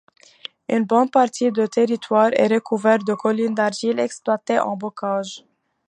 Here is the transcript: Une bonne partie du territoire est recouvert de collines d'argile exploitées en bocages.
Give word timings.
Une 0.67 0.85
bonne 0.85 1.11
partie 1.11 1.51
du 1.51 1.69
territoire 1.69 2.31
est 2.33 2.51
recouvert 2.51 2.97
de 2.97 3.13
collines 3.13 3.53
d'argile 3.53 3.99
exploitées 3.99 4.57
en 4.57 4.75
bocages. 4.75 5.45